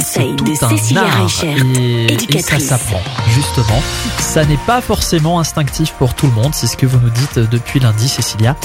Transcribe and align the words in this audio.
c'est 0.00 0.36
tout 0.36 0.44
de 0.44 0.64
un 0.64 0.68
Cécilia 0.68 1.02
art. 1.02 1.22
Reichert, 1.22 1.56
et, 1.76 2.16
et 2.28 2.42
ça 2.42 2.58
s'apprend. 2.58 3.00
Justement. 3.30 3.82
Ça 4.18 4.44
n'est 4.44 4.58
pas 4.58 4.80
forcément 4.80 5.40
instinctif 5.40 5.92
pour 5.92 6.14
tout 6.14 6.26
le 6.26 6.32
monde, 6.32 6.54
c'est 6.54 6.66
ce 6.66 6.76
que 6.76 6.86
vous 6.86 6.98
nous 6.98 7.10
dites 7.10 7.38
depuis 7.38 7.80
lundi, 7.80 8.08
Cécilia. 8.08 8.56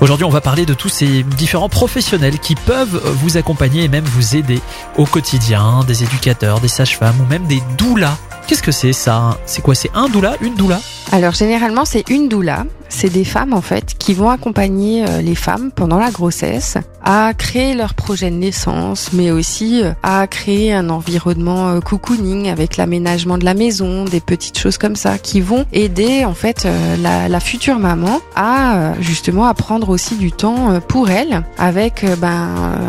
Aujourd'hui, 0.00 0.24
on 0.24 0.30
va 0.30 0.40
parler 0.40 0.66
de 0.66 0.74
tous 0.74 0.88
ces 0.88 1.22
différents 1.22 1.68
professionnels 1.68 2.38
qui 2.38 2.54
peuvent 2.54 3.00
vous 3.22 3.36
accompagner 3.36 3.84
et 3.84 3.88
même 3.88 4.04
vous 4.04 4.36
aider 4.36 4.60
au 4.96 5.06
quotidien, 5.06 5.84
des 5.86 6.02
éducateurs, 6.02 6.60
des 6.60 6.68
sages-femmes 6.68 7.16
ou 7.20 7.24
même 7.30 7.46
des 7.46 7.62
doulas. 7.78 8.16
Qu'est-ce 8.46 8.62
que 8.62 8.72
c'est 8.72 8.92
ça? 8.92 9.38
C'est 9.44 9.62
quoi? 9.62 9.74
C'est 9.74 9.90
un 9.94 10.08
doula? 10.08 10.34
Une 10.40 10.54
doula? 10.54 10.80
Alors 11.12 11.32
généralement 11.32 11.84
c'est 11.84 12.08
une 12.08 12.28
doula, 12.28 12.64
c'est 12.88 13.10
des 13.10 13.24
femmes 13.24 13.52
en 13.52 13.60
fait 13.60 13.96
qui 13.98 14.14
vont 14.14 14.30
accompagner 14.30 15.04
euh, 15.08 15.20
les 15.20 15.34
femmes 15.34 15.70
pendant 15.70 15.98
la 15.98 16.10
grossesse 16.10 16.78
à 17.02 17.32
créer 17.34 17.74
leur 17.74 17.94
projet 17.94 18.30
de 18.30 18.36
naissance, 18.36 19.10
mais 19.12 19.30
aussi 19.30 19.82
euh, 19.82 19.92
à 20.02 20.26
créer 20.26 20.72
un 20.72 20.90
environnement 20.90 21.68
euh, 21.68 21.80
cocooning 21.80 22.48
avec 22.48 22.76
l'aménagement 22.76 23.38
de 23.38 23.44
la 23.44 23.54
maison, 23.54 24.04
des 24.04 24.20
petites 24.20 24.58
choses 24.58 24.78
comme 24.78 24.96
ça 24.96 25.18
qui 25.18 25.40
vont 25.40 25.66
aider 25.72 26.24
en 26.24 26.34
fait 26.34 26.66
la, 27.00 27.28
la 27.28 27.40
future 27.40 27.78
maman 27.78 28.20
à 28.34 28.92
justement 29.00 29.46
à 29.46 29.54
prendre 29.54 29.88
aussi 29.88 30.16
du 30.16 30.32
temps 30.32 30.80
pour 30.88 31.10
elle 31.10 31.42
avec 31.58 32.04
ben 32.18 32.48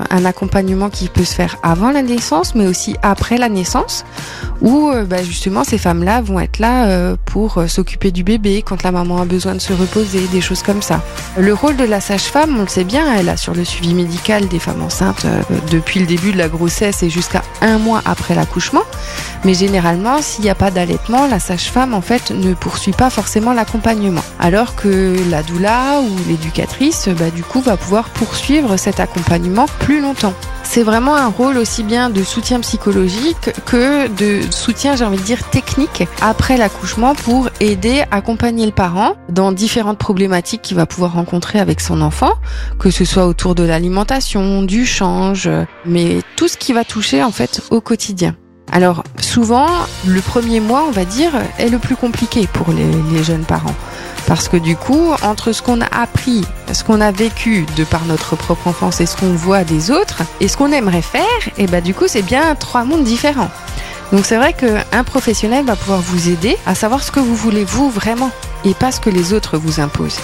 un 0.10 0.26
accompagnement 0.26 0.90
qui 0.90 1.08
peut 1.08 1.24
se 1.24 1.34
faire 1.34 1.58
avant 1.64 1.92
la 1.92 2.02
naissance, 2.02 2.56
mais 2.56 2.68
aussi 2.68 2.96
après 3.02 3.38
la 3.38 3.50
naissance 3.50 4.06
où 4.62 4.92
bah, 5.08 5.24
justement 5.24 5.64
ces 5.64 5.78
femmes-là 5.78 6.22
vont 6.22 6.40
être 6.40 6.60
là 6.60 7.16
pour 7.26 7.62
s'occuper 7.68 8.12
du 8.12 8.24
bébé 8.24 8.64
quand 8.66 8.84
la 8.84 8.92
maman 8.92 9.22
a 9.22 9.26
besoin 9.26 9.54
de 9.54 9.60
se 9.60 9.74
reposer, 9.74 9.87
des 10.32 10.42
choses 10.42 10.64
comme 10.64 10.82
ça. 10.82 11.02
Le 11.38 11.54
rôle 11.54 11.76
de 11.78 11.84
la 11.84 12.02
sage-femme, 12.02 12.58
on 12.58 12.62
le 12.62 12.68
sait 12.68 12.84
bien, 12.84 13.14
elle 13.18 13.30
assure 13.30 13.54
le 13.54 13.66
suivi 13.66 13.94
médical 13.94 14.48
des 14.48 14.60
femmes 14.60 14.82
enceintes 14.82 15.26
euh, 15.26 15.42
depuis 15.72 16.00
le 16.00 16.06
début 16.06 16.32
de 16.32 16.38
la 16.38 16.48
grossesse 16.48 17.04
et 17.04 17.10
jusqu'à 17.10 17.44
un 17.62 17.78
mois 17.78 18.02
après 18.06 18.36
l'accouchement. 18.36 18.84
Mais 19.44 19.54
généralement, 19.54 20.22
s'il 20.22 20.44
n'y 20.44 20.50
a 20.50 20.56
pas 20.56 20.72
d'allaitement, 20.72 21.28
la 21.28 21.40
sage-femme 21.40 21.94
en 21.94 22.02
fait 22.02 22.32
ne 22.32 22.54
poursuit 22.54 22.92
pas 22.92 23.10
forcément 23.10 23.54
l'accompagnement. 23.54 24.24
Alors 24.40 24.76
que 24.76 25.16
la 25.30 25.44
doula 25.44 26.02
ou 26.02 26.30
l'éducatrice, 26.30 27.10
bah, 27.10 27.30
du 27.30 27.44
coup, 27.44 27.62
va 27.62 27.78
pouvoir 27.78 28.10
poursuivre 28.10 28.78
cet 28.78 29.00
accompagnement 29.00 29.66
plus 29.80 30.02
longtemps. 30.02 30.34
C'est 30.78 30.84
vraiment 30.84 31.16
un 31.16 31.30
rôle 31.30 31.58
aussi 31.58 31.82
bien 31.82 32.12
de 32.12 32.22
soutien 32.22 32.60
psychologique 32.60 33.50
que 33.66 34.08
de 34.10 34.44
soutien, 34.52 34.96
j'ai 34.96 35.06
envie 35.06 35.18
de 35.18 35.24
dire, 35.24 35.50
technique 35.50 36.04
après 36.22 36.56
l'accouchement 36.56 37.16
pour 37.16 37.50
aider, 37.60 38.04
accompagner 38.12 38.64
le 38.68 38.72
parent 38.72 39.16
dans 39.28 39.52
différentes 39.52 39.98
problématiques 39.98 40.62
qu'il 40.62 40.78
va 40.78 40.86
pouvoir 40.86 41.14
rencontrer 41.14 41.60
avec 41.60 41.82
son 41.82 42.00
enfant, 42.00 42.34
que 42.78 42.92
ce 42.92 43.06
soit 43.06 43.26
autour 43.26 43.56
de 43.56 43.64
l'alimentation, 43.64 44.62
du 44.62 44.86
change, 44.86 45.50
mais 45.84 46.22
tout 46.36 46.48
ce 46.48 46.58
qui 46.58 46.74
va 46.74 46.84
toucher 46.84 47.24
en 47.24 47.32
fait 47.32 47.64
au 47.72 47.82
quotidien. 47.82 48.36
Alors 48.72 49.04
souvent, 49.20 49.66
le 50.06 50.22
premier 50.22 50.60
mois, 50.60 50.86
on 50.88 50.92
va 50.92 51.06
dire, 51.06 51.32
est 51.58 51.70
le 51.70 51.80
plus 51.80 51.96
compliqué 51.96 52.46
pour 52.54 52.72
les, 52.72 53.18
les 53.18 53.24
jeunes 53.24 53.46
parents. 53.46 53.74
Parce 54.28 54.50
que 54.50 54.58
du 54.58 54.76
coup, 54.76 55.14
entre 55.24 55.54
ce 55.54 55.62
qu'on 55.62 55.80
a 55.80 55.86
appris, 55.86 56.46
ce 56.74 56.84
qu'on 56.84 57.00
a 57.00 57.12
vécu 57.12 57.66
de 57.78 57.86
par 57.86 58.04
notre 58.06 58.36
propre 58.36 58.68
enfance 58.68 59.00
et 59.00 59.06
ce 59.06 59.16
qu'on 59.16 59.32
voit 59.32 59.64
des 59.64 59.90
autres, 59.90 60.22
et 60.42 60.50
ce 60.50 60.58
qu'on 60.58 60.74
aimerait 60.74 61.02
faire, 61.02 61.24
et 61.58 61.66
bah 61.66 61.80
du 61.80 61.94
coup, 61.94 62.06
c'est 62.08 62.22
bien 62.22 62.54
trois 62.56 62.84
mondes 62.84 63.06
différents. 63.06 63.50
Donc 64.12 64.26
c'est 64.26 64.36
vrai 64.36 64.54
qu'un 64.54 65.04
professionnel 65.06 65.66
va 65.66 65.78
pouvoir 65.78 66.02
vous 66.02 66.30
aider 66.30 66.58
à 66.66 66.76
savoir 66.76 67.04
ce 67.04 67.12
que 67.12 67.22
vous 67.22 67.36
voulez 67.36 67.64
vous 67.64 67.90
vraiment, 67.90 68.32
et 68.66 68.74
pas 68.74 68.92
ce 68.92 69.00
que 69.00 69.10
les 69.10 69.32
autres 69.32 69.58
vous 69.58 69.80
imposent. 69.80 70.20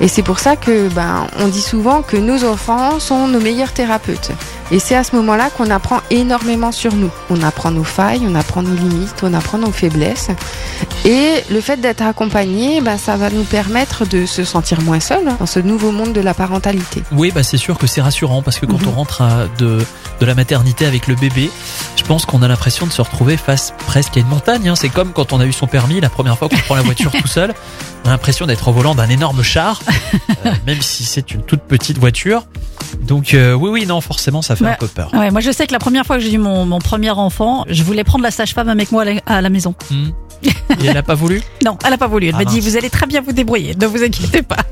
Et 0.00 0.06
c'est 0.06 0.22
pour 0.22 0.38
ça 0.38 0.54
que 0.56 0.88
ben 0.88 1.26
on 1.40 1.48
dit 1.48 1.60
souvent 1.60 2.02
que 2.02 2.16
nos 2.16 2.44
enfants 2.44 3.00
sont 3.00 3.26
nos 3.26 3.40
meilleurs 3.40 3.72
thérapeutes. 3.72 4.30
Et 4.72 4.78
c'est 4.78 4.94
à 4.94 5.02
ce 5.04 5.16
moment-là 5.16 5.50
qu'on 5.50 5.68
apprend 5.70 6.00
énormément 6.10 6.70
sur 6.72 6.94
nous. 6.94 7.10
On 7.28 7.42
apprend 7.42 7.70
nos 7.70 7.82
failles, 7.84 8.22
on 8.28 8.34
apprend 8.34 8.62
nos 8.62 8.74
limites, 8.74 9.16
on 9.22 9.34
apprend 9.34 9.58
nos 9.58 9.72
faiblesses. 9.72 10.28
Et 11.04 11.42
le 11.50 11.60
fait 11.60 11.78
d'être 11.78 12.02
accompagné, 12.02 12.80
ben, 12.80 12.96
ça 12.98 13.16
va 13.16 13.30
nous 13.30 13.42
permettre 13.44 14.06
de 14.06 14.26
se 14.26 14.44
sentir 14.44 14.80
moins 14.82 15.00
seul 15.00 15.26
hein, 15.28 15.36
dans 15.40 15.46
ce 15.46 15.58
nouveau 15.60 15.90
monde 15.90 16.12
de 16.12 16.20
la 16.20 16.34
parentalité. 16.34 17.02
Oui, 17.12 17.32
bah 17.34 17.42
c'est 17.42 17.56
sûr 17.56 17.78
que 17.78 17.86
c'est 17.86 18.00
rassurant 18.00 18.42
parce 18.42 18.58
que 18.58 18.66
quand 18.66 18.80
Mhm. 18.80 18.88
on 18.88 18.92
rentre 18.92 19.22
à- 19.22 19.46
de, 19.58 19.84
de 20.20 20.26
la 20.26 20.34
maternité 20.34 20.86
avec 20.86 21.06
le 21.06 21.14
bébé, 21.16 21.50
je 21.96 22.04
pense 22.04 22.24
qu'on 22.26 22.42
a 22.42 22.48
l'impression 22.48 22.86
de 22.86 22.92
se 22.92 23.02
retrouver 23.02 23.36
face 23.36 23.72
presque 23.86 24.16
à 24.16 24.20
une 24.20 24.28
montagne. 24.28 24.68
hein. 24.68 24.76
C'est 24.76 24.88
comme 24.88 25.12
quand 25.12 25.32
on 25.32 25.40
a 25.40 25.46
eu 25.46 25.52
son 25.52 25.66
permis 25.66 26.00
la 26.00 26.10
première 26.10 26.38
fois 26.38 26.48
qu'on 26.48 26.56
prend 26.58 26.74
la 26.76 26.82
voiture 26.82 27.10
tout 27.10 27.26
seul. 27.28 27.54
On 28.04 28.08
a 28.08 28.12
l'impression 28.12 28.46
d'être 28.46 28.68
au 28.68 28.72
volant 28.72 28.94
d'un 28.94 29.08
énorme 29.08 29.42
char, 29.42 29.80
euh, 30.46 30.50
même 30.66 30.80
si 30.80 31.04
c'est 31.04 31.32
une 31.32 31.42
toute 31.42 31.62
petite 31.62 31.98
voiture. 31.98 32.44
Donc 33.02 33.34
euh, 33.34 33.54
oui, 33.54 33.70
oui, 33.70 33.86
non, 33.86 34.00
forcément, 34.00 34.42
ça 34.42 34.56
fait 34.56 34.66
un 34.66 34.74
peu 34.74 34.88
peur. 34.88 35.10
Ouais, 35.14 35.30
moi 35.30 35.40
je 35.40 35.50
sais 35.50 35.66
que 35.66 35.72
la 35.72 35.78
première 35.78 36.04
fois 36.06 36.16
que 36.16 36.22
j'ai 36.22 36.32
eu 36.32 36.38
mon, 36.38 36.64
mon 36.66 36.78
premier 36.78 37.10
enfant, 37.10 37.64
je 37.68 37.82
voulais 37.82 38.04
prendre 38.04 38.24
la 38.24 38.30
sage-femme 38.30 38.68
avec 38.68 38.92
moi 38.92 39.02
à 39.02 39.04
la, 39.04 39.12
à 39.26 39.40
la 39.40 39.48
maison. 39.50 39.74
Hmm. 39.90 40.08
Et 40.42 40.86
elle 40.86 40.96
a 40.96 41.02
pas 41.02 41.14
voulu 41.14 41.42
Non, 41.64 41.76
elle 41.86 41.92
a 41.92 41.98
pas 41.98 42.06
voulu. 42.06 42.28
Elle 42.28 42.34
Ah, 42.34 42.38
m'a 42.38 42.44
dit 42.46 42.56
mince. 42.56 42.64
vous 42.64 42.76
allez 42.78 42.88
très 42.88 43.06
bien 43.06 43.20
vous 43.20 43.32
débrouiller, 43.32 43.74
ne 43.78 43.86
vous 43.86 44.02
inquiétez 44.02 44.42
pas. 44.42 44.56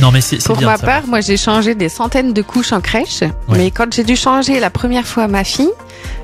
Non, 0.00 0.10
mais 0.12 0.20
c'est 0.20 0.40
c'est 0.40 0.46
Pour 0.48 0.56
bien. 0.56 0.66
ma 0.68 0.78
part, 0.78 1.06
moi 1.06 1.20
j'ai 1.20 1.36
changé 1.36 1.74
des 1.74 1.88
centaines 1.88 2.32
de 2.32 2.42
couches 2.42 2.72
en 2.72 2.80
crèche, 2.80 3.20
mais 3.48 3.70
quand 3.70 3.92
j'ai 3.92 4.04
dû 4.04 4.14
changer 4.16 4.58
la 4.60 4.70
première 4.70 5.06
fois 5.06 5.26
ma 5.28 5.42
fille, 5.44 5.70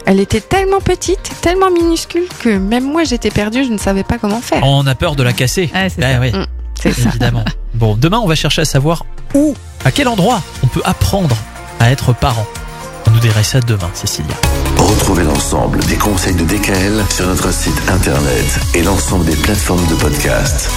elle 0.07 0.21
était 0.21 0.41
tellement 0.41 0.81
petite, 0.81 1.33
tellement 1.41 1.71
minuscule 1.71 2.25
que 2.41 2.49
même 2.59 2.85
moi 2.85 3.05
j'étais 3.05 3.31
perdue, 3.31 3.65
je 3.65 3.71
ne 3.73 3.79
savais 3.79 4.03
pas 4.05 4.19
comment 4.19 4.41
faire. 4.41 4.63
On 4.65 4.87
a 4.87 4.95
peur 4.95 5.15
de 5.17 5.23
la 5.23 5.33
casser. 5.33 5.71
Ouais, 5.75 5.89
c'est 5.89 6.03
Ah, 6.05 6.15
ça. 6.15 6.21
oui, 6.21 6.33
Mm, 6.33 6.47
C'est 6.81 6.93
ça. 6.93 7.09
évidemment. 7.11 7.45
Bon, 7.75 7.97
demain, 7.97 8.19
on 8.19 8.27
va 8.27 8.35
chercher 8.35 8.63
à 8.63 8.65
savoir 8.65 9.05
où, 9.35 9.55
à 9.85 9.91
quel 9.93 10.09
endroit 10.09 10.43
peut 10.73 10.83
apprendre 10.85 11.37
à 11.79 11.91
être 11.91 12.13
parent. 12.13 12.47
On 13.07 13.11
nous 13.11 13.21
dirait 13.21 13.43
ça 13.43 13.61
demain, 13.61 13.91
Cécilia. 13.95 14.35
Retrouvez 14.77 15.25
l'ensemble 15.25 15.81
des 15.85 15.97
conseils 15.97 16.35
de 16.35 16.45
DKL 16.45 17.05
sur 17.11 17.27
notre 17.27 17.53
site 17.53 17.81
internet 17.89 18.61
et 18.75 18.83
l'ensemble 18.83 19.25
des 19.25 19.37
plateformes 19.37 19.87
de 19.87 19.95
podcast. 19.95 20.71